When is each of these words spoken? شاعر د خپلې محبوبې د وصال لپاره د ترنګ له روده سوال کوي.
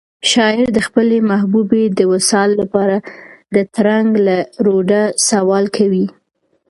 شاعر 0.31 0.67
د 0.77 0.79
خپلې 0.87 1.17
محبوبې 1.31 1.83
د 1.97 1.99
وصال 2.11 2.49
لپاره 2.61 2.97
د 3.55 3.57
ترنګ 3.75 4.09
له 4.27 4.37
روده 4.65 5.03
سوال 5.29 5.65
کوي. 5.77 6.05